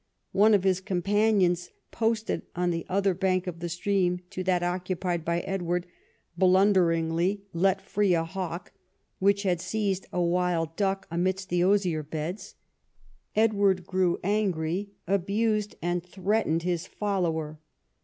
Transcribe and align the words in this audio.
One 0.31 0.55
of 0.55 0.63
his 0.63 0.81
companions, 0.81 1.69
posted 1.91 2.41
on 2.55 2.71
the 2.71 2.87
other 2.89 3.13
bank 3.13 3.45
of 3.45 3.59
the 3.59 3.69
stream 3.69 4.21
to 4.31 4.43
that 4.45 4.63
occupied 4.63 5.23
by 5.23 5.41
Edward, 5.41 5.85
blunderingly 6.35 7.43
let 7.53 7.79
free 7.83 8.15
a 8.15 8.23
hawk, 8.23 8.71
which 9.19 9.43
had 9.43 9.61
seized 9.61 10.07
a 10.11 10.19
wild 10.19 10.75
duck 10.75 11.05
amidst 11.11 11.49
the 11.49 11.63
osier 11.63 12.01
beds. 12.01 12.55
Edward 13.35 13.85
grew 13.85 14.19
angry, 14.23 14.89
abused 15.05 15.75
and 15.83 16.03
threatened 16.03 16.63
his 16.63 16.87
follower. 16.87 17.59